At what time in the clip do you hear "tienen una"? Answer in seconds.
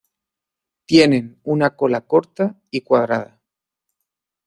0.87-1.75